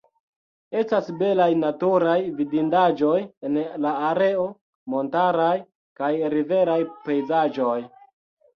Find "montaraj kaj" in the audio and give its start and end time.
4.97-6.13